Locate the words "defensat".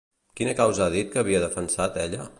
1.47-2.05